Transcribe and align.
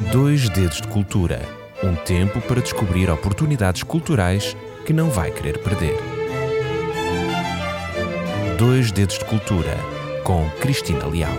Dois 0.00 0.48
Dedos 0.48 0.80
de 0.80 0.86
Cultura 0.86 1.40
um 1.82 1.94
tempo 1.94 2.40
para 2.40 2.60
descobrir 2.60 3.10
oportunidades 3.10 3.82
culturais 3.82 4.56
que 4.86 4.92
não 4.92 5.10
vai 5.10 5.30
querer 5.32 5.58
perder. 5.58 5.96
Dois 8.56 8.92
Dedos 8.92 9.18
de 9.18 9.24
Cultura 9.24 9.76
com 10.22 10.48
Cristina 10.60 11.04
Leal. 11.04 11.36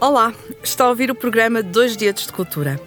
Olá, 0.00 0.32
está 0.62 0.84
a 0.84 0.88
ouvir 0.88 1.10
o 1.10 1.14
programa 1.14 1.62
Dois 1.62 1.96
Dedos 1.96 2.26
de 2.26 2.32
Cultura. 2.32 2.80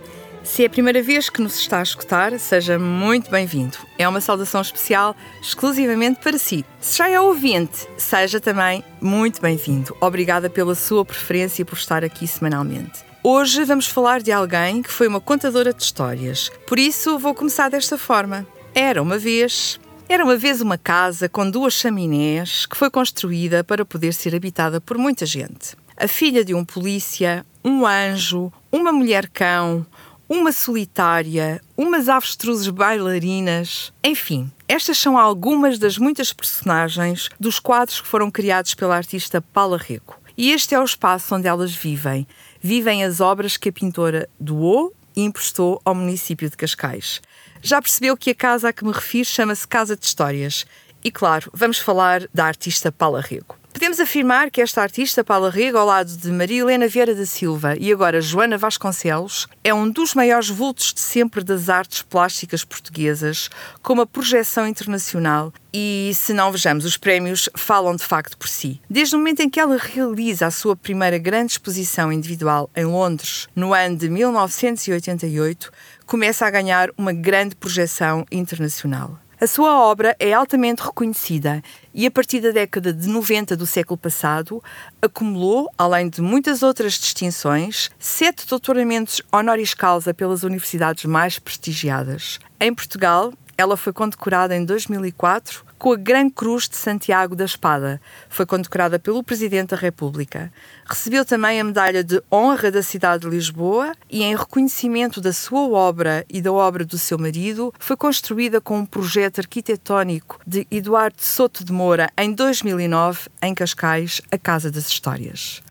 Se 0.43 0.63
é 0.63 0.65
a 0.65 0.69
primeira 0.69 1.03
vez 1.03 1.29
que 1.29 1.41
nos 1.41 1.57
está 1.57 1.79
a 1.79 1.83
escutar, 1.83 2.37
seja 2.39 2.77
muito 2.77 3.29
bem-vindo. 3.29 3.77
É 3.97 4.07
uma 4.07 4.19
saudação 4.19 4.59
especial 4.59 5.15
exclusivamente 5.41 6.19
para 6.19 6.37
si. 6.37 6.65
Se 6.79 6.97
já 6.97 7.09
é 7.09 7.19
ouvinte, 7.19 7.87
seja 7.95 8.39
também 8.39 8.83
muito 8.99 9.39
bem-vindo. 9.39 9.95
Obrigada 10.01 10.49
pela 10.49 10.73
sua 10.73 11.05
preferência 11.05 11.63
por 11.63 11.77
estar 11.77 12.03
aqui 12.03 12.27
semanalmente. 12.27 12.99
Hoje 13.23 13.63
vamos 13.63 13.85
falar 13.87 14.19
de 14.19 14.31
alguém 14.31 14.81
que 14.81 14.91
foi 14.91 15.07
uma 15.07 15.21
contadora 15.21 15.71
de 15.71 15.83
histórias. 15.83 16.51
Por 16.65 16.79
isso, 16.79 17.19
vou 17.19 17.35
começar 17.35 17.69
desta 17.69 17.97
forma. 17.97 18.45
Era 18.73 19.01
uma 19.01 19.19
vez. 19.19 19.79
Era 20.09 20.25
uma 20.25 20.35
vez 20.35 20.59
uma 20.59 20.77
casa 20.77 21.29
com 21.29 21.49
duas 21.49 21.73
chaminés 21.73 22.65
que 22.65 22.75
foi 22.75 22.89
construída 22.89 23.63
para 23.63 23.85
poder 23.85 24.13
ser 24.13 24.35
habitada 24.35 24.81
por 24.81 24.97
muita 24.97 25.25
gente. 25.25 25.77
A 25.95 26.07
filha 26.07 26.43
de 26.43 26.53
um 26.53 26.65
polícia, 26.65 27.45
um 27.63 27.85
anjo, 27.85 28.51
uma 28.71 28.91
mulher-cão, 28.91 29.85
uma 30.31 30.53
solitária, 30.53 31.61
umas 31.75 32.07
avestruzes 32.07 32.69
bailarinas. 32.69 33.91
Enfim, 34.01 34.49
estas 34.65 34.97
são 34.97 35.17
algumas 35.17 35.77
das 35.77 35.97
muitas 35.97 36.31
personagens 36.31 37.27
dos 37.37 37.59
quadros 37.59 37.99
que 37.99 38.07
foram 38.07 38.31
criados 38.31 38.73
pela 38.73 38.95
artista 38.95 39.41
Paula 39.41 39.77
Rego. 39.77 40.15
E 40.37 40.51
este 40.53 40.73
é 40.73 40.79
o 40.79 40.85
espaço 40.85 41.35
onde 41.35 41.49
elas 41.49 41.75
vivem. 41.75 42.25
Vivem 42.61 43.03
as 43.03 43.19
obras 43.19 43.57
que 43.57 43.67
a 43.67 43.73
pintora 43.73 44.29
doou 44.39 44.95
e 45.13 45.21
emprestou 45.21 45.81
ao 45.83 45.93
município 45.93 46.49
de 46.49 46.55
Cascais. 46.55 47.21
Já 47.61 47.81
percebeu 47.81 48.15
que 48.15 48.29
a 48.29 48.35
casa 48.35 48.69
a 48.69 48.73
que 48.73 48.85
me 48.85 48.93
refiro 48.93 49.27
chama-se 49.27 49.67
Casa 49.67 49.97
de 49.97 50.05
Histórias. 50.05 50.65
E 51.03 51.11
claro, 51.11 51.51
vamos 51.53 51.77
falar 51.77 52.25
da 52.33 52.45
artista 52.45 52.89
Paula 52.89 53.19
Rego. 53.19 53.60
Podemos 53.81 53.99
afirmar 53.99 54.51
que 54.51 54.61
esta 54.61 54.79
artista, 54.79 55.23
Paula 55.23 55.49
Rego, 55.49 55.79
ao 55.79 55.87
lado 55.87 56.15
de 56.15 56.29
Maria 56.31 56.61
Helena 56.61 56.87
Vieira 56.87 57.15
da 57.15 57.25
Silva 57.25 57.73
e 57.79 57.91
agora 57.91 58.21
Joana 58.21 58.55
Vasconcelos, 58.55 59.47
é 59.63 59.73
um 59.73 59.89
dos 59.89 60.13
maiores 60.13 60.49
vultos 60.49 60.93
de 60.93 60.99
sempre 60.99 61.43
das 61.43 61.67
artes 61.67 62.03
plásticas 62.03 62.63
portuguesas, 62.63 63.49
com 63.81 63.93
uma 63.93 64.05
projeção 64.05 64.67
internacional 64.67 65.51
e, 65.73 66.11
se 66.13 66.31
não 66.31 66.51
vejamos, 66.51 66.85
os 66.85 66.95
prémios 66.95 67.49
falam 67.55 67.95
de 67.95 68.03
facto 68.03 68.37
por 68.37 68.47
si. 68.47 68.79
Desde 68.87 69.15
o 69.15 69.17
momento 69.17 69.39
em 69.39 69.49
que 69.49 69.59
ela 69.59 69.77
realiza 69.77 70.45
a 70.45 70.51
sua 70.51 70.75
primeira 70.75 71.17
grande 71.17 71.53
exposição 71.53 72.13
individual 72.13 72.69
em 72.75 72.85
Londres, 72.85 73.47
no 73.55 73.73
ano 73.73 73.97
de 73.97 74.07
1988, 74.09 75.71
começa 76.05 76.45
a 76.45 76.51
ganhar 76.51 76.91
uma 76.95 77.13
grande 77.13 77.55
projeção 77.55 78.27
internacional. 78.31 79.17
A 79.43 79.47
sua 79.47 79.75
obra 79.75 80.15
é 80.19 80.33
altamente 80.33 80.83
reconhecida 80.83 81.63
e, 81.91 82.05
a 82.05 82.11
partir 82.11 82.41
da 82.41 82.51
década 82.51 82.93
de 82.93 83.07
90 83.07 83.57
do 83.57 83.65
século 83.65 83.97
passado, 83.97 84.63
acumulou, 85.01 85.67
além 85.75 86.09
de 86.09 86.21
muitas 86.21 86.61
outras 86.61 86.93
distinções, 86.93 87.89
sete 87.97 88.45
doutoramentos 88.47 89.19
honoris 89.31 89.73
causa 89.73 90.13
pelas 90.13 90.43
universidades 90.43 91.05
mais 91.05 91.39
prestigiadas. 91.39 92.39
Em 92.59 92.71
Portugal, 92.71 93.33
ela 93.61 93.77
foi 93.77 93.93
condecorada 93.93 94.55
em 94.57 94.65
2004 94.65 95.63
com 95.77 95.93
a 95.93 95.95
Gran 95.95 96.29
Cruz 96.31 96.67
de 96.67 96.75
Santiago 96.75 97.35
da 97.35 97.45
Espada. 97.45 98.01
Foi 98.27 98.43
condecorada 98.43 98.97
pelo 98.97 99.23
Presidente 99.23 99.69
da 99.69 99.77
República. 99.77 100.51
Recebeu 100.83 101.23
também 101.23 101.59
a 101.59 101.63
Medalha 101.63 102.03
de 102.03 102.21
Honra 102.31 102.71
da 102.71 102.81
cidade 102.81 103.23
de 103.23 103.29
Lisboa 103.29 103.93
e, 104.09 104.23
em 104.23 104.35
reconhecimento 104.35 105.21
da 105.21 105.31
sua 105.31 105.61
obra 105.69 106.25
e 106.27 106.41
da 106.41 106.51
obra 106.51 106.83
do 106.83 106.97
seu 106.97 107.19
marido, 107.19 107.71
foi 107.77 107.95
construída 107.95 108.59
com 108.59 108.79
um 108.79 108.85
projeto 108.85 109.39
arquitetónico 109.39 110.39
de 110.45 110.67
Eduardo 110.71 111.21
Soto 111.21 111.63
de 111.63 111.71
Moura 111.71 112.09
em 112.17 112.33
2009, 112.33 113.29
em 113.43 113.53
Cascais, 113.53 114.21
a 114.31 114.39
Casa 114.39 114.71
das 114.71 114.87
Histórias. 114.87 115.61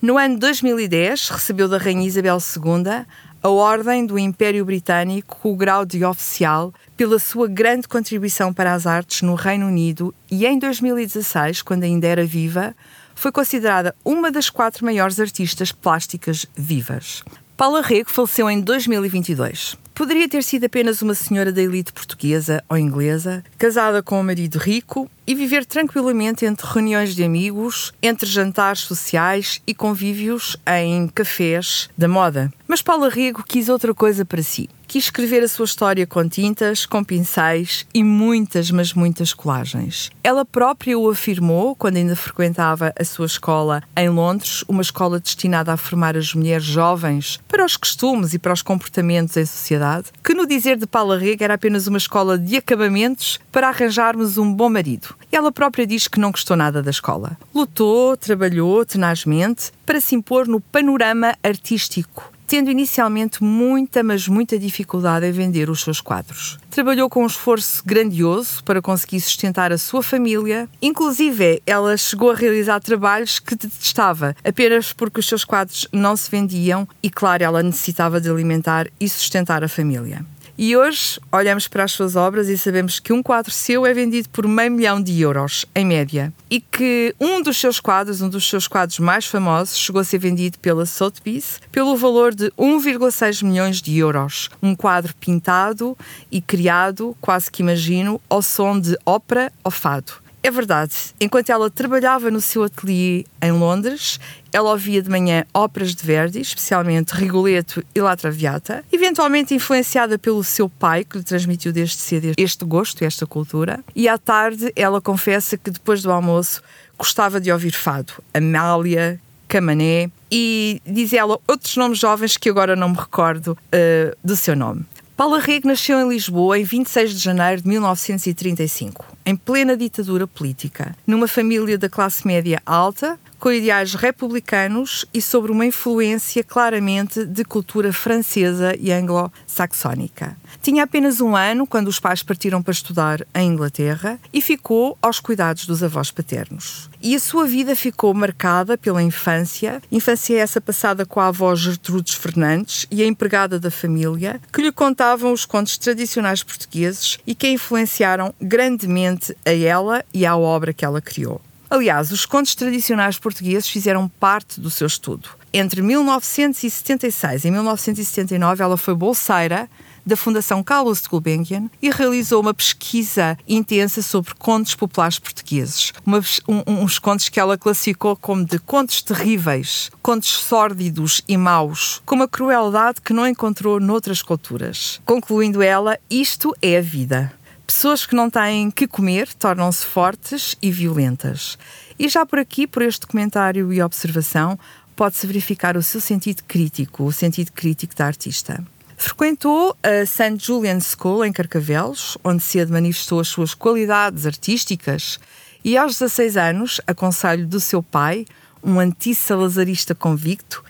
No 0.00 0.16
ano 0.16 0.38
2010, 0.38 1.28
recebeu 1.28 1.68
da 1.68 1.76
Rainha 1.76 2.06
Isabel 2.06 2.38
II 2.38 3.04
a 3.42 3.48
Ordem 3.48 4.04
do 4.04 4.18
Império 4.18 4.64
Britânico 4.64 5.38
com 5.40 5.52
o 5.52 5.56
grau 5.56 5.86
de 5.86 6.04
oficial 6.04 6.74
pela 6.96 7.18
sua 7.18 7.48
grande 7.48 7.88
contribuição 7.88 8.52
para 8.52 8.74
as 8.74 8.86
artes 8.86 9.22
no 9.22 9.34
Reino 9.34 9.66
Unido 9.66 10.14
e 10.30 10.46
em 10.46 10.58
2016, 10.58 11.62
quando 11.62 11.84
ainda 11.84 12.06
era 12.06 12.24
viva, 12.26 12.74
foi 13.14 13.32
considerada 13.32 13.94
uma 14.04 14.30
das 14.30 14.50
quatro 14.50 14.84
maiores 14.84 15.18
artistas 15.18 15.72
plásticas 15.72 16.46
vivas. 16.54 17.22
Paula 17.56 17.80
Rego 17.80 18.10
faleceu 18.10 18.50
em 18.50 18.60
2022. 18.60 19.76
Poderia 20.00 20.26
ter 20.26 20.42
sido 20.42 20.64
apenas 20.64 21.02
uma 21.02 21.12
senhora 21.12 21.52
da 21.52 21.60
elite 21.60 21.92
portuguesa 21.92 22.64
ou 22.70 22.78
inglesa, 22.78 23.44
casada 23.58 24.02
com 24.02 24.18
um 24.18 24.22
marido 24.22 24.56
rico 24.56 25.10
e 25.26 25.34
viver 25.34 25.66
tranquilamente 25.66 26.46
entre 26.46 26.66
reuniões 26.66 27.14
de 27.14 27.22
amigos, 27.22 27.92
entre 28.02 28.26
jantares 28.26 28.80
sociais 28.80 29.60
e 29.66 29.74
convívios 29.74 30.56
em 30.66 31.06
cafés 31.06 31.90
da 31.98 32.08
moda. 32.08 32.50
Mas 32.66 32.80
Paula 32.80 33.10
Rego 33.10 33.44
quis 33.46 33.68
outra 33.68 33.92
coisa 33.92 34.24
para 34.24 34.42
si 34.42 34.70
quis 34.90 35.04
escrever 35.04 35.44
a 35.44 35.46
sua 35.46 35.66
história 35.66 36.04
com 36.04 36.28
tintas, 36.28 36.84
com 36.84 37.04
pincéis 37.04 37.86
e 37.94 38.02
muitas, 38.02 38.72
mas 38.72 38.92
muitas 38.92 39.32
colagens. 39.32 40.10
Ela 40.24 40.44
própria 40.44 40.98
o 40.98 41.08
afirmou 41.08 41.76
quando 41.76 41.94
ainda 41.94 42.16
frequentava 42.16 42.92
a 42.98 43.04
sua 43.04 43.26
escola 43.26 43.84
em 43.96 44.08
Londres, 44.08 44.64
uma 44.66 44.82
escola 44.82 45.20
destinada 45.20 45.72
a 45.72 45.76
formar 45.76 46.16
as 46.16 46.34
mulheres 46.34 46.64
jovens 46.64 47.38
para 47.46 47.64
os 47.64 47.76
costumes 47.76 48.34
e 48.34 48.38
para 48.40 48.52
os 48.52 48.62
comportamentos 48.62 49.36
em 49.36 49.46
sociedade, 49.46 50.06
que 50.24 50.34
no 50.34 50.44
dizer 50.44 50.76
de 50.76 50.88
Paula 50.88 51.16
Rega 51.16 51.44
era 51.44 51.54
apenas 51.54 51.86
uma 51.86 51.98
escola 51.98 52.36
de 52.36 52.56
acabamentos 52.56 53.38
para 53.52 53.68
arranjarmos 53.68 54.38
um 54.38 54.52
bom 54.52 54.68
marido. 54.68 55.14
Ela 55.30 55.52
própria 55.52 55.86
diz 55.86 56.08
que 56.08 56.18
não 56.18 56.32
gostou 56.32 56.56
nada 56.56 56.82
da 56.82 56.90
escola. 56.90 57.38
Lutou, 57.54 58.16
trabalhou 58.16 58.84
tenazmente 58.84 59.70
para 59.86 60.00
se 60.00 60.16
impor 60.16 60.48
no 60.48 60.60
panorama 60.60 61.36
artístico 61.44 62.32
tendo 62.50 62.68
inicialmente 62.68 63.44
muita, 63.44 64.02
mas 64.02 64.26
muita 64.26 64.58
dificuldade 64.58 65.24
em 65.24 65.30
vender 65.30 65.70
os 65.70 65.82
seus 65.82 66.00
quadros. 66.00 66.58
Trabalhou 66.68 67.08
com 67.08 67.22
um 67.22 67.26
esforço 67.26 67.80
grandioso 67.86 68.64
para 68.64 68.82
conseguir 68.82 69.20
sustentar 69.20 69.72
a 69.72 69.78
sua 69.78 70.02
família, 70.02 70.68
inclusive 70.82 71.62
ela 71.64 71.96
chegou 71.96 72.32
a 72.32 72.34
realizar 72.34 72.80
trabalhos 72.80 73.38
que 73.38 73.54
detestava 73.54 74.34
apenas 74.44 74.92
porque 74.92 75.20
os 75.20 75.28
seus 75.28 75.44
quadros 75.44 75.86
não 75.92 76.16
se 76.16 76.28
vendiam 76.28 76.88
e, 77.00 77.08
claro, 77.08 77.44
ela 77.44 77.62
necessitava 77.62 78.20
de 78.20 78.28
alimentar 78.28 78.88
e 78.98 79.08
sustentar 79.08 79.62
a 79.62 79.68
família. 79.68 80.26
E 80.62 80.76
hoje 80.76 81.18
olhamos 81.32 81.66
para 81.66 81.84
as 81.84 81.92
suas 81.92 82.16
obras 82.16 82.46
e 82.50 82.58
sabemos 82.58 83.00
que 83.00 83.14
um 83.14 83.22
quadro 83.22 83.50
seu 83.50 83.86
é 83.86 83.94
vendido 83.94 84.28
por 84.28 84.46
meio 84.46 84.70
milhão 84.70 85.02
de 85.02 85.18
euros, 85.18 85.64
em 85.74 85.86
média. 85.86 86.30
E 86.50 86.60
que 86.60 87.14
um 87.18 87.40
dos 87.40 87.56
seus 87.56 87.80
quadros, 87.80 88.20
um 88.20 88.28
dos 88.28 88.46
seus 88.46 88.68
quadros 88.68 88.98
mais 88.98 89.24
famosos, 89.24 89.78
chegou 89.78 90.02
a 90.02 90.04
ser 90.04 90.18
vendido 90.18 90.58
pela 90.58 90.84
Sotheby's 90.84 91.62
pelo 91.72 91.96
valor 91.96 92.34
de 92.34 92.50
1,6 92.58 93.42
milhões 93.42 93.80
de 93.80 93.96
euros. 93.96 94.50
Um 94.62 94.76
quadro 94.76 95.14
pintado 95.14 95.96
e 96.30 96.42
criado, 96.42 97.16
quase 97.22 97.50
que 97.50 97.62
imagino, 97.62 98.20
ao 98.28 98.42
som 98.42 98.78
de 98.78 98.98
ópera 99.06 99.50
ou 99.64 99.70
fado. 99.70 100.12
É 100.42 100.50
verdade. 100.50 100.94
Enquanto 101.20 101.50
ela 101.50 101.70
trabalhava 101.70 102.30
no 102.30 102.40
seu 102.40 102.64
ateliê 102.64 103.24
em 103.42 103.52
Londres, 103.52 104.18
ela 104.52 104.70
ouvia 104.70 105.02
de 105.02 105.10
manhã 105.10 105.44
óperas 105.52 105.94
de 105.94 106.02
Verdi, 106.02 106.40
especialmente 106.40 107.10
Rigoletto 107.10 107.84
e 107.94 108.00
La 108.00 108.16
Traviata, 108.16 108.82
eventualmente 108.90 109.54
influenciada 109.54 110.18
pelo 110.18 110.42
seu 110.42 110.68
pai, 110.68 111.04
que 111.04 111.18
lhe 111.18 111.24
transmitiu 111.24 111.72
desde 111.72 111.96
cedo 111.96 112.32
este 112.36 112.64
gosto, 112.64 113.04
esta 113.04 113.26
cultura. 113.26 113.84
E 113.94 114.08
à 114.08 114.16
tarde, 114.16 114.72
ela 114.74 115.00
confessa 115.00 115.58
que 115.58 115.70
depois 115.70 116.02
do 116.02 116.10
almoço 116.10 116.62
gostava 116.96 117.40
de 117.40 117.52
ouvir 117.52 117.72
fado. 117.72 118.14
Amália, 118.32 119.20
Camané 119.46 120.10
e, 120.30 120.80
diz 120.86 121.12
ela, 121.12 121.38
outros 121.46 121.76
nomes 121.76 121.98
jovens 121.98 122.36
que 122.36 122.48
agora 122.48 122.76
não 122.76 122.90
me 122.90 122.96
recordo 122.96 123.48
uh, 123.52 124.16
do 124.22 124.36
seu 124.36 124.54
nome. 124.54 124.86
Paula 125.16 125.38
Rego 125.38 125.68
nasceu 125.68 126.00
em 126.00 126.08
Lisboa 126.08 126.58
em 126.58 126.64
26 126.64 127.12
de 127.12 127.18
janeiro 127.18 127.60
de 127.60 127.68
1935, 127.68 129.04
em 129.30 129.36
plena 129.36 129.76
ditadura 129.76 130.26
política, 130.26 130.96
numa 131.06 131.28
família 131.28 131.78
da 131.78 131.88
classe 131.88 132.26
média 132.26 132.60
alta, 132.66 133.16
com 133.38 133.50
ideais 133.50 133.94
republicanos 133.94 135.06
e 135.14 135.22
sobre 135.22 135.50
uma 135.50 135.64
influência 135.64 136.44
claramente 136.44 137.24
de 137.24 137.42
cultura 137.42 137.90
francesa 137.90 138.76
e 138.78 138.92
anglo-saxónica. 138.92 140.36
Tinha 140.60 140.82
apenas 140.82 141.20
um 141.22 141.34
ano 141.34 141.66
quando 141.66 141.88
os 141.88 141.98
pais 141.98 142.22
partiram 142.22 142.62
para 142.62 142.72
estudar 142.72 143.26
em 143.34 143.48
Inglaterra 143.48 144.18
e 144.30 144.42
ficou 144.42 144.98
aos 145.00 145.20
cuidados 145.20 145.64
dos 145.64 145.82
avós 145.82 146.10
paternos. 146.10 146.90
E 147.00 147.14
a 147.14 147.20
sua 147.20 147.46
vida 147.46 147.74
ficou 147.74 148.12
marcada 148.12 148.76
pela 148.76 149.02
infância, 149.02 149.80
infância 149.90 150.38
essa 150.38 150.60
passada 150.60 151.06
com 151.06 151.18
a 151.18 151.28
avó 151.28 151.54
Gertrudes 151.54 152.14
Fernandes 152.14 152.86
e 152.90 153.02
a 153.02 153.06
empregada 153.06 153.58
da 153.58 153.70
família, 153.70 154.38
que 154.52 154.60
lhe 154.60 154.70
contavam 154.70 155.32
os 155.32 155.46
contos 155.46 155.78
tradicionais 155.78 156.42
portugueses 156.42 157.18
e 157.26 157.34
que 157.34 157.46
a 157.46 157.50
influenciaram 157.50 158.34
grandemente 158.38 159.19
a 159.44 159.52
ela 159.52 160.04
e 160.12 160.26
à 160.26 160.36
obra 160.36 160.72
que 160.72 160.84
ela 160.84 161.00
criou. 161.00 161.40
Aliás, 161.70 162.10
os 162.10 162.26
contos 162.26 162.54
tradicionais 162.56 163.18
portugueses 163.18 163.68
fizeram 163.68 164.08
parte 164.08 164.60
do 164.60 164.70
seu 164.70 164.88
estudo. 164.88 165.28
Entre 165.52 165.80
1976 165.82 167.44
e 167.44 167.50
1979, 167.50 168.62
ela 168.62 168.76
foi 168.76 168.94
bolseira 168.94 169.68
da 170.04 170.16
Fundação 170.16 170.62
Carlos 170.62 171.02
de 171.02 171.08
Gulbenkian 171.08 171.70
e 171.80 171.90
realizou 171.90 172.40
uma 172.40 172.54
pesquisa 172.54 173.38
intensa 173.46 174.02
sobre 174.02 174.34
contos 174.34 174.74
populares 174.74 175.18
portugueses. 175.18 175.92
Uma, 176.04 176.20
um, 176.48 176.82
uns 176.82 176.98
contos 176.98 177.28
que 177.28 177.38
ela 177.38 177.58
classificou 177.58 178.16
como 178.16 178.44
de 178.44 178.58
contos 178.58 179.02
terríveis, 179.02 179.90
contos 180.02 180.30
sórdidos 180.30 181.22
e 181.28 181.36
maus, 181.36 182.02
com 182.04 182.16
uma 182.16 182.28
crueldade 182.28 183.00
que 183.00 183.12
não 183.12 183.26
encontrou 183.26 183.78
noutras 183.78 184.22
culturas. 184.22 185.00
Concluindo 185.04 185.62
ela, 185.62 185.98
isto 186.08 186.54
é 186.60 186.78
a 186.78 186.82
vida. 186.82 187.32
Pessoas 187.72 188.04
que 188.04 188.16
não 188.16 188.28
têm 188.28 188.68
que 188.68 188.88
comer 188.88 189.32
tornam-se 189.34 189.86
fortes 189.86 190.56
e 190.60 190.72
violentas. 190.72 191.56
E 191.96 192.08
já 192.08 192.26
por 192.26 192.40
aqui, 192.40 192.66
por 192.66 192.82
este 192.82 193.06
comentário 193.06 193.72
e 193.72 193.80
observação, 193.80 194.58
pode-se 194.96 195.24
verificar 195.24 195.76
o 195.76 195.82
seu 195.82 196.00
sentido 196.00 196.42
crítico, 196.48 197.04
o 197.04 197.12
sentido 197.12 197.52
crítico 197.52 197.94
da 197.94 198.06
artista. 198.06 198.60
Frequentou 198.96 199.76
a 199.84 200.04
St. 200.04 200.36
Julian's 200.36 200.96
School 200.98 201.24
em 201.24 201.32
Carcavelos, 201.32 202.18
onde 202.24 202.42
cedo 202.42 202.72
manifestou 202.72 203.20
as 203.20 203.28
suas 203.28 203.54
qualidades 203.54 204.26
artísticas 204.26 205.20
e 205.62 205.76
aos 205.76 205.92
16 205.92 206.36
anos, 206.36 206.80
a 206.88 206.92
conselho 206.92 207.46
do 207.46 207.60
seu 207.60 207.84
pai, 207.84 208.26
um 208.64 208.80
anti-salazarista 208.80 209.94
convicto, 209.94 210.64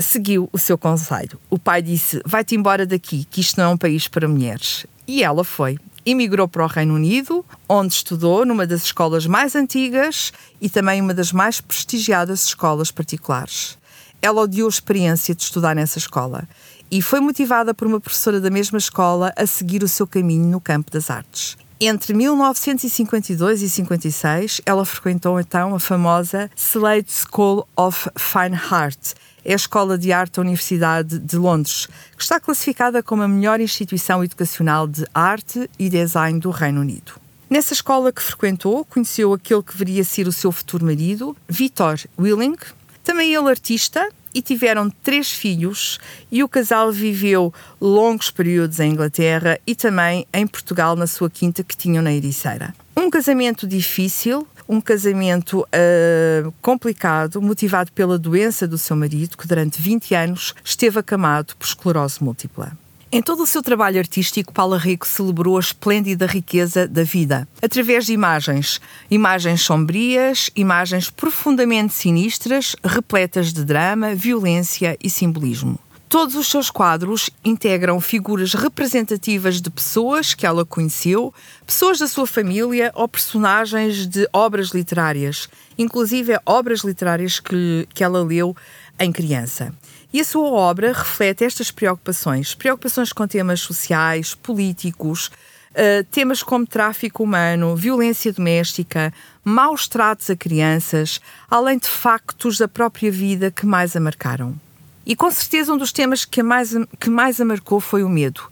seguiu 0.00 0.48
o 0.52 0.58
seu 0.58 0.76
conselho. 0.76 1.38
O 1.48 1.60
pai 1.60 1.80
disse: 1.80 2.20
Vai-te 2.26 2.56
embora 2.56 2.84
daqui, 2.84 3.24
que 3.30 3.40
isto 3.40 3.56
não 3.56 3.66
é 3.66 3.68
um 3.68 3.78
país 3.78 4.08
para 4.08 4.26
mulheres. 4.26 4.84
E 5.06 5.22
ela 5.22 5.44
foi. 5.44 5.78
Emigrou 6.04 6.48
para 6.48 6.64
o 6.64 6.66
Reino 6.66 6.94
Unido, 6.94 7.44
onde 7.68 7.94
estudou 7.94 8.46
numa 8.46 8.66
das 8.66 8.84
escolas 8.84 9.26
mais 9.26 9.54
antigas 9.54 10.32
e 10.60 10.68
também 10.68 11.00
uma 11.00 11.12
das 11.12 11.32
mais 11.32 11.60
prestigiadas 11.60 12.44
escolas 12.44 12.90
particulares. 12.90 13.78
Ela 14.22 14.42
odiou 14.42 14.66
a 14.66 14.70
experiência 14.70 15.34
de 15.34 15.42
estudar 15.42 15.74
nessa 15.74 15.98
escola 15.98 16.48
e 16.90 17.02
foi 17.02 17.20
motivada 17.20 17.74
por 17.74 17.86
uma 17.86 18.00
professora 18.00 18.40
da 18.40 18.50
mesma 18.50 18.78
escola 18.78 19.32
a 19.36 19.46
seguir 19.46 19.82
o 19.82 19.88
seu 19.88 20.06
caminho 20.06 20.46
no 20.46 20.60
campo 20.60 20.90
das 20.90 21.10
artes. 21.10 21.56
Entre 21.82 22.12
1952 22.12 23.62
e 23.62 23.70
56, 23.70 24.60
ela 24.66 24.84
frequentou 24.84 25.40
então 25.40 25.74
a 25.74 25.80
famosa 25.80 26.50
Slade 26.54 27.10
School 27.10 27.66
of 27.74 28.06
Fine 28.18 28.60
Art, 28.70 29.14
é 29.42 29.54
a 29.54 29.56
Escola 29.56 29.96
de 29.96 30.12
Arte 30.12 30.34
da 30.34 30.42
Universidade 30.42 31.18
de 31.18 31.36
Londres, 31.38 31.88
que 32.14 32.22
está 32.22 32.38
classificada 32.38 33.02
como 33.02 33.22
a 33.22 33.28
melhor 33.28 33.60
instituição 33.60 34.22
educacional 34.22 34.86
de 34.86 35.06
arte 35.14 35.70
e 35.78 35.88
design 35.88 36.38
do 36.38 36.50
Reino 36.50 36.82
Unido. 36.82 37.12
Nessa 37.48 37.72
escola 37.72 38.12
que 38.12 38.22
frequentou, 38.22 38.84
conheceu 38.84 39.32
aquele 39.32 39.62
que 39.62 39.74
viria 39.74 40.02
a 40.02 40.04
ser 40.04 40.28
o 40.28 40.32
seu 40.32 40.52
futuro 40.52 40.84
marido, 40.84 41.34
Victor 41.48 41.98
Willing, 42.18 42.58
também 43.02 43.34
ele 43.34 43.48
artista, 43.48 44.06
e 44.34 44.42
tiveram 44.42 44.90
três 44.90 45.30
filhos, 45.30 45.98
e 46.30 46.42
o 46.42 46.48
casal 46.48 46.92
viveu 46.92 47.52
longos 47.80 48.30
períodos 48.30 48.80
em 48.80 48.92
Inglaterra 48.92 49.58
e 49.66 49.74
também 49.74 50.26
em 50.32 50.46
Portugal, 50.46 50.96
na 50.96 51.06
sua 51.06 51.30
quinta 51.30 51.62
que 51.62 51.76
tinham 51.76 52.02
na 52.02 52.12
Ericeira. 52.12 52.74
Um 52.96 53.10
casamento 53.10 53.66
difícil, 53.66 54.46
um 54.68 54.80
casamento 54.80 55.60
uh, 55.60 56.52
complicado, 56.62 57.40
motivado 57.42 57.90
pela 57.92 58.18
doença 58.18 58.68
do 58.68 58.78
seu 58.78 58.94
marido, 58.94 59.36
que 59.36 59.48
durante 59.48 59.80
20 59.82 60.14
anos 60.14 60.54
esteve 60.64 60.98
acamado 60.98 61.56
por 61.56 61.66
esclerose 61.66 62.22
múltipla. 62.22 62.72
Em 63.12 63.20
todo 63.20 63.42
o 63.42 63.46
seu 63.46 63.60
trabalho 63.60 63.98
artístico, 63.98 64.52
Paula 64.52 64.78
Rico 64.78 65.04
celebrou 65.04 65.56
a 65.56 65.60
esplêndida 65.60 66.26
riqueza 66.26 66.86
da 66.86 67.02
vida, 67.02 67.48
através 67.60 68.06
de 68.06 68.12
imagens, 68.12 68.80
imagens 69.10 69.62
sombrias, 69.62 70.48
imagens 70.54 71.10
profundamente 71.10 71.92
sinistras, 71.92 72.76
repletas 72.84 73.52
de 73.52 73.64
drama, 73.64 74.14
violência 74.14 74.96
e 75.02 75.10
simbolismo. 75.10 75.76
Todos 76.08 76.36
os 76.36 76.48
seus 76.48 76.70
quadros 76.70 77.30
integram 77.44 78.00
figuras 78.00 78.54
representativas 78.54 79.60
de 79.60 79.70
pessoas 79.70 80.32
que 80.32 80.46
ela 80.46 80.64
conheceu, 80.64 81.34
pessoas 81.66 81.98
da 81.98 82.06
sua 82.06 82.28
família 82.28 82.92
ou 82.94 83.08
personagens 83.08 84.06
de 84.06 84.28
obras 84.32 84.68
literárias, 84.68 85.48
inclusive 85.76 86.38
obras 86.46 86.84
literárias 86.84 87.40
que, 87.40 87.88
que 87.92 88.04
ela 88.04 88.22
leu 88.22 88.56
em 89.00 89.10
criança. 89.10 89.74
E 90.12 90.20
a 90.20 90.24
sua 90.24 90.48
obra 90.48 90.92
reflete 90.92 91.44
estas 91.44 91.70
preocupações, 91.70 92.52
preocupações 92.52 93.12
com 93.12 93.28
temas 93.28 93.60
sociais, 93.60 94.34
políticos, 94.34 95.30
uh, 95.70 96.04
temas 96.10 96.42
como 96.42 96.66
tráfico 96.66 97.22
humano, 97.22 97.76
violência 97.76 98.32
doméstica, 98.32 99.14
maus 99.44 99.86
tratos 99.86 100.28
a 100.28 100.34
crianças, 100.34 101.20
além 101.48 101.78
de 101.78 101.88
factos 101.88 102.58
da 102.58 102.66
própria 102.66 103.10
vida 103.10 103.52
que 103.52 103.64
mais 103.64 103.94
a 103.94 104.00
marcaram. 104.00 104.58
E 105.06 105.14
com 105.14 105.30
certeza 105.30 105.72
um 105.72 105.78
dos 105.78 105.92
temas 105.92 106.24
que 106.24 106.42
mais, 106.42 106.74
que 106.98 107.08
mais 107.08 107.40
a 107.40 107.44
marcou 107.44 107.78
foi 107.78 108.02
o 108.02 108.08
medo. 108.08 108.42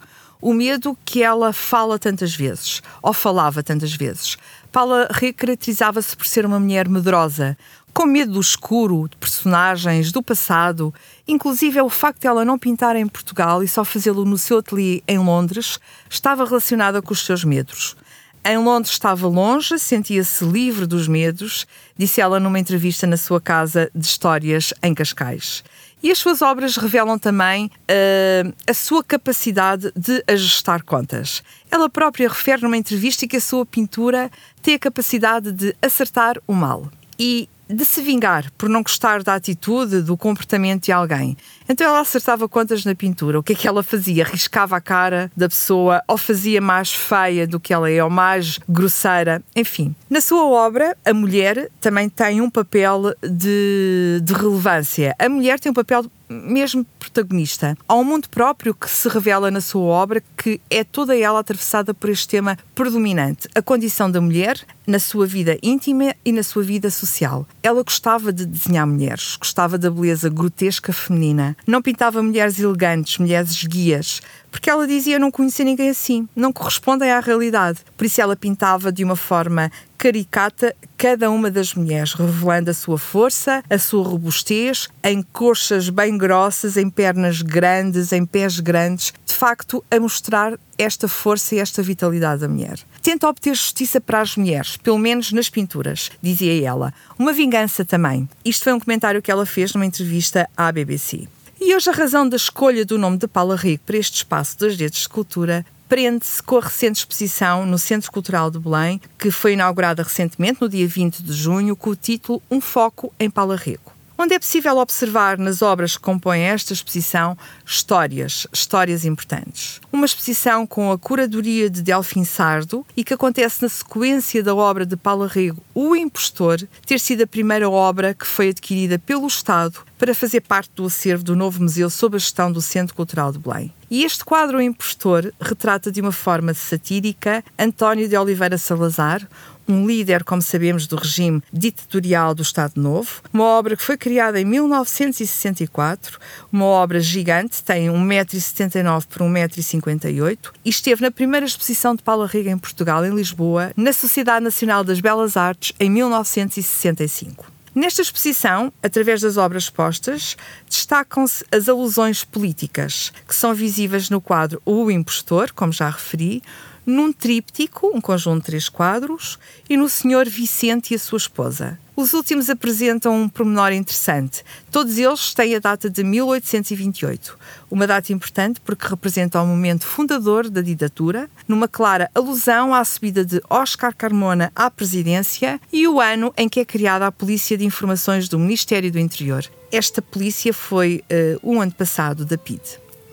O 0.41 0.55
medo 0.55 0.97
que 1.05 1.25
ela 1.25 1.53
fala 1.53 1.99
tantas 1.99 2.33
vezes, 2.33 2.81
ou 3.03 3.13
falava 3.13 3.61
tantas 3.65 3.93
vezes. 3.93 4.37
Paula 4.71 5.09
recaracterizava-se 5.11 6.17
por 6.17 6.27
ser 6.27 6.47
uma 6.47 6.61
mulher 6.61 6.89
medrosa, 6.89 7.59
com 7.93 8.07
medo 8.07 8.33
do 8.33 8.41
escuro, 8.41 9.09
de 9.09 9.17
personagens, 9.17 10.13
do 10.13 10.23
passado. 10.23 10.95
Inclusive, 11.27 11.79
é 11.79 11.83
o 11.83 11.89
facto 11.89 12.21
de 12.21 12.27
ela 12.27 12.45
não 12.45 12.59
pintar 12.59 12.97
em 12.97 13.07
Portugal 13.07 13.63
e 13.63 13.69
só 13.69 13.85
fazê-lo 13.85 14.25
no 14.25 14.39
seu 14.39 14.59
ateliê 14.59 15.03
em 15.09 15.19
Londres 15.19 15.79
estava 16.09 16.45
relacionada 16.45 17.03
com 17.03 17.13
os 17.13 17.25
seus 17.25 17.45
medos. 17.45 17.97
Em 18.45 18.57
Londres 18.57 18.93
estava 18.93 19.27
longe, 19.27 19.79
sentia-se 19.79 20.45
livre 20.45 20.87
dos 20.87 21.09
medos, 21.09 21.67
disse 21.97 22.21
ela 22.21 22.41
numa 22.41 22.59
entrevista 22.59 23.07
na 23.07 23.17
sua 23.17 23.41
casa 23.41 23.91
de 23.95 24.07
histórias 24.07 24.73
em 24.83 24.95
Cascais. 24.95 25.63
E 26.03 26.11
as 26.11 26.19
suas 26.19 26.41
obras 26.41 26.77
revelam 26.77 27.19
também 27.19 27.67
uh, 27.67 28.55
a 28.67 28.73
sua 28.73 29.03
capacidade 29.03 29.93
de 29.97 30.23
ajustar 30.29 30.83
contas. 30.83 31.43
Ela 31.71 31.91
própria 31.91 32.29
refere 32.29 32.63
numa 32.63 32.77
entrevista 32.77 33.27
que 33.27 33.37
a 33.37 33.41
sua 33.41 33.67
pintura 33.67 34.31
tem 34.63 34.75
a 34.75 34.79
capacidade 34.79 35.51
de 35.51 35.75
acertar 35.83 36.37
o 36.47 36.53
mal. 36.53 36.89
E 37.19 37.49
de 37.69 37.85
se 37.85 38.01
vingar 38.03 38.51
por 38.53 38.69
não 38.69 38.83
gostar 38.83 39.23
da 39.23 39.35
atitude, 39.35 40.01
do 40.01 40.17
comportamento 40.17 40.85
de 40.85 40.93
alguém. 40.93 41.37
Então 41.69 41.87
ela 41.87 42.01
acertava 42.01 42.49
contas 42.49 42.85
na 42.85 42.95
pintura. 42.95 43.39
O 43.39 43.43
que 43.43 43.53
é 43.53 43.57
que 43.57 43.69
ela 43.69 43.83
fazia? 43.83 44.25
Riscava 44.25 44.77
a 44.77 44.81
cara 44.81 45.31
da 45.37 45.49
pessoa 45.49 46.03
ou 46.09 46.17
fazia 46.17 46.61
mais 46.61 46.93
feia 46.93 47.47
do 47.47 47.61
que 47.61 47.75
ela 47.75 47.91
é, 47.91 48.03
ou 48.03 48.11
mais 48.11 48.59
grosseira. 48.69 49.43
Enfim, 49.55 49.95
na 50.09 50.21
sua 50.21 50.45
obra, 50.47 50.97
a 51.05 51.13
mulher 51.13 51.71
também 51.81 52.09
tem 52.09 52.41
um 52.41 52.51
papel 52.51 53.15
de, 53.23 54.21
de 54.23 54.33
relevância. 54.33 55.15
A 55.19 55.29
mulher 55.29 55.61
tem 55.61 55.71
um 55.71 55.75
papel 55.75 56.07
mesmo 56.29 56.85
protagonista. 56.99 57.77
Há 57.89 57.95
um 57.95 58.05
mundo 58.05 58.29
próprio 58.29 58.75
que 58.75 58.89
se 58.89 59.09
revela 59.09 59.51
na 59.51 59.61
sua 59.61 59.83
obra 59.83 60.23
que 60.37 60.61
é 60.71 60.85
toda 60.85 61.17
ela 61.17 61.41
atravessada 61.41 61.95
por 61.95 62.11
este 62.11 62.29
tema 62.29 62.59
predominante, 62.75 63.49
a 63.55 63.63
condição 63.63 64.11
da 64.11 64.21
mulher 64.21 64.61
na 64.87 64.99
sua 64.99 65.27
vida 65.27 65.59
íntima 65.63 66.15
e 66.25 66.33
na 66.33 66.43
sua 66.43 66.63
vida 66.63 66.91
social. 66.91 67.47
Ela 67.63 67.83
gostava 67.83 68.33
de 68.33 68.47
desenhar 68.47 68.87
mulheres, 68.87 69.37
gostava 69.37 69.77
da 69.77 69.91
beleza 69.91 70.29
grotesca 70.29 70.93
feminina. 70.93 71.57
Não 71.67 71.83
pintava 71.83 72.23
mulheres 72.23 72.59
elegantes, 72.59 73.19
mulheres 73.19 73.63
guias, 73.65 74.21
porque 74.51 74.71
ela 74.71 74.87
dizia 74.87 75.19
não 75.19 75.31
conhecer 75.31 75.65
ninguém 75.65 75.91
assim, 75.91 76.29
não 76.35 76.53
correspondem 76.53 77.11
à 77.11 77.21
realidade. 77.21 77.81
Por 77.97 78.07
isso 78.07 78.21
ela 78.21 78.37
pintava 78.37 78.91
de 78.91 79.05
uma 79.05 79.17
forma 79.17 79.71
caricata 79.97 80.75
cada 80.97 81.31
uma 81.31 81.51
das 81.51 81.75
mulheres, 81.75 82.15
revelando 82.15 82.71
a 82.71 82.75
sua 82.75 82.99
força, 82.99 83.63
a 83.69 83.79
sua 83.79 84.05
robustez, 84.05 84.89
em 85.03 85.23
coxas 85.23 85.89
bem 85.91 86.17
grossas, 86.17 86.77
em 86.77 86.89
pernas 86.89 87.43
grandes, 87.43 88.13
em 88.13 88.25
pés 88.25 88.61
grandes, 88.61 89.13
de 89.27 89.35
facto 89.35 89.85
a 89.91 90.01
mostrar 90.01 90.59
esta 90.77 91.09
força 91.09 91.57
e 91.57 91.59
esta 91.59 91.83
vitalidade 91.83 92.41
da 92.41 92.49
mulher. 92.49 92.79
Tenta 93.03 93.29
obter 93.29 93.55
justiça 93.55 94.01
para 94.01 94.21
as 94.21 94.37
mulheres, 94.37 94.77
pelo 94.77 94.99
menos 94.99 95.33
nas 95.33 95.51
pinturas, 95.51 96.11
dizia 96.23 96.67
ela. 96.67 96.95
Uma 97.19 97.33
vingança 97.33 97.85
também. 97.85 98.29
Isto 98.45 98.65
foi 98.65 98.73
um 98.73 98.81
comentário 98.81 99.21
que 99.21 99.31
ela 99.31 99.45
fez 99.47 99.75
numa 99.75 99.87
entrevista 99.87 100.49
à 100.57 100.71
BBC. 100.71 101.29
E 101.61 101.75
hoje 101.75 101.91
a 101.91 101.93
razão 101.93 102.29
da 102.29 102.37
escolha 102.37 102.85
do 102.85 102.97
nome 102.97 103.19
de 103.19 103.27
Paula 103.27 103.57
Rico 103.57 103.85
para 103.85 103.97
este 103.97 104.19
espaço 104.19 104.57
dos 104.57 104.77
dedos 104.77 105.01
de 105.01 105.09
cultura 105.09 105.67
prende-se 105.89 106.41
com 106.41 106.57
a 106.57 106.61
recente 106.61 106.97
exposição 106.97 107.67
no 107.67 107.79
Centro 107.79 108.13
Cultural 108.13 108.49
de 108.49 108.61
Belém, 108.61 109.01
que 109.19 109.31
foi 109.31 109.55
inaugurada 109.55 110.03
recentemente, 110.03 110.61
no 110.61 110.69
dia 110.69 110.87
20 110.87 111.23
de 111.23 111.33
junho, 111.33 111.75
com 111.75 111.91
o 111.91 111.97
título 111.97 112.41
Um 112.49 112.61
Foco 112.61 113.13
em 113.19 113.29
Paula 113.29 113.57
Rico 113.57 113.99
onde 114.21 114.35
é 114.35 114.39
possível 114.39 114.77
observar 114.79 115.39
nas 115.39 115.63
obras 115.63 115.97
que 115.97 116.03
compõem 116.03 116.43
esta 116.43 116.73
exposição 116.73 117.39
histórias, 117.65 118.49
histórias 118.53 119.05
importantes. 119.05 119.81
Uma 119.93 120.07
exposição 120.07 120.67
com 120.67 120.91
a 120.91 120.99
curadoria 120.99 121.71
de 121.71 121.81
Delfim 121.81 122.25
Sardo 122.25 122.85
e 122.97 123.05
que 123.05 123.15
acontece 123.15 123.63
na 123.63 123.69
sequência 123.69 124.43
da 124.43 124.57
obra 124.57 124.85
de 124.85 124.97
Paula 124.97 125.29
Rego, 125.29 125.63
O 125.73 125.95
Impostor, 125.95 126.61
ter 126.85 126.99
sido 126.99 127.23
a 127.23 127.29
primeira 127.29 127.71
obra 127.71 128.13
que 128.13 128.27
foi 128.27 128.49
adquirida 128.49 128.99
pelo 128.99 129.29
Estado 129.29 129.87
para 129.99 130.15
fazer 130.15 130.41
parte 130.43 130.71
do 130.75 130.87
acervo 130.87 131.25
do 131.25 131.37
novo 131.37 131.61
museu 131.61 131.91
sob 131.91 132.17
a 132.17 132.19
gestão 132.19 132.51
do 132.51 132.63
Centro 132.63 132.95
Cultural 132.95 133.33
de 133.33 133.39
Belém. 133.39 133.73
E 133.91 134.05
este 134.05 134.25
quadro 134.25 134.59
O 134.59 134.63
Impostor 134.63 135.33
retrata 135.41 135.91
de 135.91 136.01
uma 136.01 136.13
forma 136.13 136.55
satírica 136.55 137.43
António 137.59 138.09
de 138.09 138.17
Oliveira 138.17 138.59
Salazar, 138.59 139.27
um 139.69 139.87
líder, 139.87 140.25
como 140.25 140.41
sabemos, 140.41 140.87
do 140.87 140.97
regime 140.97 141.43
ditatorial 141.53 142.35
do 142.35 142.43
Estado 142.43 142.81
Novo. 142.81 143.21
Uma 143.33 143.45
obra 143.45 143.77
que 143.77 143.83
foi 143.83 143.97
criada 143.97 144.41
em 144.41 144.45
1964, 144.45 146.19
uma 146.51 146.65
obra 146.65 147.01
gigante, 147.01 147.63
tem 147.63 147.89
1,79m 147.89 149.07
por 149.07 149.23
1,58m 149.23 150.39
e 150.65 150.71
esteve 150.71 151.03
na 151.03 151.11
primeira 151.11 151.45
exposição 151.45 151.95
de 151.95 152.03
Paula 152.03 152.27
Riga 152.27 152.51
em 152.51 152.59
Portugal, 152.59 153.05
em 153.05 153.15
Lisboa, 153.15 153.73
na 153.77 153.93
Sociedade 153.93 154.45
Nacional 154.45 154.83
das 154.83 155.01
Belas 155.01 155.37
Artes, 155.37 155.73
em 155.79 155.91
1965. 155.91 157.58
Nesta 157.79 158.03
exposição, 158.03 158.73
através 158.83 159.21
das 159.21 159.37
obras 159.37 159.63
expostas, 159.63 160.37
destacam-se 160.69 161.45
as 161.53 161.69
alusões 161.69 162.25
políticas, 162.25 163.13
que 163.25 163.33
são 163.33 163.55
visíveis 163.55 164.11
no 164.11 164.21
quadro 164.21 164.61
O 164.67 164.91
Impostor, 164.91 165.53
como 165.53 165.73
já 165.73 165.89
referi, 165.89 166.43
num 166.89 167.13
tríptico, 167.13 167.93
um 167.95 168.01
conjunto 168.01 168.39
de 168.39 168.47
três 168.47 168.69
quadros, 168.71 169.39
e 169.69 169.77
no 169.77 169.91
Senhor 169.91 170.27
Vicente 170.27 170.93
e 170.93 170.97
a 170.97 170.99
sua 170.99 171.19
esposa. 171.19 171.79
Os 171.95 172.15
últimos 172.15 172.49
apresentam 172.49 173.15
um 173.15 173.29
pormenor 173.29 173.73
interessante. 173.73 174.43
Todos 174.71 174.97
eles 174.97 175.35
têm 175.35 175.55
a 175.55 175.59
data 175.59 175.91
de 175.91 176.03
1828, 176.03 177.37
uma 177.71 177.87
data 177.87 178.11
importante 178.11 178.59
porque 178.63 178.89
representa 178.89 179.43
o 179.43 179.47
momento 179.47 179.85
fundador 179.85 180.49
da 180.49 180.63
ditadura, 180.63 181.29
numa 181.47 181.69
clara 181.69 182.11
alusão 182.15 182.73
à 182.73 182.83
subida 182.85 183.23
de 183.23 183.43
Oscar 183.51 183.95
Carmona 183.95 184.51
à 184.57 184.71
presidência 184.71 185.61
e 185.71 185.87
o 185.87 186.01
ano 186.01 186.33
em 186.39 186.49
que 186.49 186.61
é 186.61 186.65
criada 186.65 187.07
a 187.07 187.13
Polícia 187.13 187.59
de 187.59 187.67
Informações 187.67 188.29
do 188.29 188.39
Ministério 188.39 188.91
do 188.91 188.99
Interior. 188.99 189.45
Esta 189.71 190.01
polícia 190.01 190.55
foi 190.55 191.03
uh, 191.13 191.53
um 191.53 191.61
ano 191.61 191.73
passado 191.73 192.25
da 192.25 192.39
PID. 192.39 192.63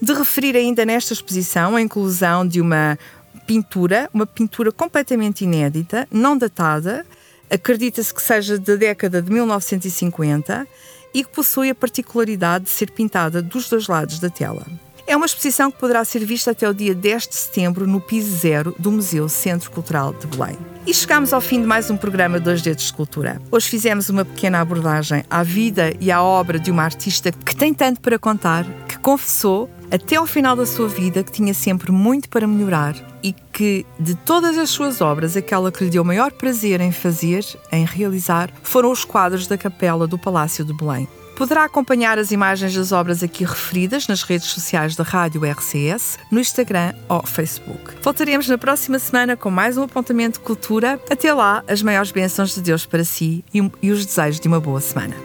De 0.02 0.14
referir 0.14 0.56
ainda 0.56 0.86
nesta 0.86 1.14
exposição 1.14 1.76
a 1.76 1.82
inclusão 1.82 2.48
de 2.48 2.62
uma 2.62 3.00
pintura, 3.46 4.10
uma 4.14 4.26
pintura 4.26 4.72
completamente 4.72 5.44
inédita, 5.44 6.08
não 6.12 6.38
datada, 6.38 7.06
acredita-se 7.50 8.14
que 8.14 8.22
seja 8.22 8.58
da 8.58 8.76
década 8.76 9.22
de 9.22 9.32
1950 9.32 10.68
e 11.14 11.24
que 11.24 11.30
possui 11.30 11.70
a 11.70 11.76
particularidade 11.76 12.66
de 12.66 12.72
ser 12.72 12.92
pintada 12.92 13.42
dos 13.42 13.70
dois 13.70 13.88
lados 13.88 14.20
da 14.20 14.30
tela. 14.30 14.66
É 15.08 15.16
uma 15.16 15.28
exposição 15.28 15.70
que 15.70 15.78
poderá 15.78 16.04
ser 16.04 16.26
vista 16.26 16.50
até 16.50 16.68
o 16.68 16.74
dia 16.74 16.96
10 16.96 17.28
de 17.28 17.36
setembro 17.36 17.86
no 17.86 18.02
piso 18.02 18.36
zero 18.36 18.76
do 18.80 18.92
Museu 18.92 19.30
Centro 19.30 19.70
Cultural 19.70 20.14
de 20.14 20.26
Belém. 20.26 20.58
E 20.88 20.94
chegamos 20.94 21.32
ao 21.32 21.40
fim 21.40 21.62
de 21.62 21.68
mais 21.68 21.92
um 21.92 21.98
programa 21.98 22.40
Dois 22.40 22.62
Dedos 22.64 22.86
de 22.86 22.94
Cultura. 22.94 23.40
Hoje 23.52 23.70
fizemos 23.70 24.10
uma 24.10 24.26
pequena 24.26 24.62
abordagem 24.62 25.24
à 25.30 25.44
vida 25.44 25.94
e 26.00 26.12
à 26.12 26.24
obra 26.24 26.58
de 26.58 26.72
uma 26.72 26.84
artista 26.84 27.32
que 27.32 27.56
tem 27.56 27.72
tanto 27.72 28.02
para 28.02 28.18
contar, 28.18 28.66
que 28.88 28.98
confessou 28.98 29.70
até 29.92 30.16
ao 30.16 30.26
final 30.26 30.56
da 30.56 30.66
sua 30.66 30.88
vida 30.88 31.24
que 31.24 31.32
tinha 31.32 31.54
sempre 31.54 31.92
muito 31.92 32.30
para 32.30 32.48
melhorar 32.48 32.96
e 33.24 33.34
que, 33.34 33.86
de 34.00 34.16
todas 34.16 34.58
as 34.58 34.70
suas 34.70 35.02
obras, 35.02 35.36
aquela 35.36 35.72
que 35.72 35.84
lhe 35.84 35.90
deu 35.90 36.04
maior 36.04 36.32
prazer 36.32 36.82
em 36.82 36.92
fazer, 36.92 37.46
em 37.72 37.86
realizar, 37.86 38.52
foram 38.62 38.92
os 38.92 39.04
quadros 39.04 39.48
da 39.48 39.58
capela 39.58 40.08
do 40.08 40.18
Palácio 40.18 40.64
de 40.64 40.74
Belém. 40.74 41.08
Poderá 41.36 41.66
acompanhar 41.66 42.18
as 42.18 42.32
imagens 42.32 42.74
das 42.74 42.94
obras 42.94 43.22
aqui 43.22 43.44
referidas 43.44 44.08
nas 44.08 44.24
redes 44.24 44.48
sociais 44.48 44.96
da 44.96 45.04
Rádio 45.04 45.42
RCS, 45.44 46.18
no 46.32 46.40
Instagram 46.40 46.94
ou 47.10 47.26
Facebook. 47.26 47.96
Voltaremos 48.02 48.48
na 48.48 48.58
próxima 48.58 48.98
semana 49.00 49.36
com 49.36 49.52
mais 49.52 49.78
um 49.78 49.84
apontamento 49.84 50.40
de 50.40 50.46
cultura. 50.46 51.00
Até 51.10 51.34
lá, 51.34 51.62
as 51.68 51.82
maiores 51.82 52.12
bênçãos 52.12 52.56
de 52.56 52.62
Deus 52.62 52.86
para 52.86 53.04
si 53.04 53.44
e 53.54 53.92
os 53.92 54.06
desejos 54.06 54.40
de 54.40 54.48
uma 54.48 54.62
boa 54.62 54.80
semana. 54.80 55.16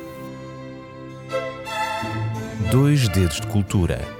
Dois 2.73 3.09
Dedos 3.09 3.41
de 3.41 3.47
Cultura 3.47 4.20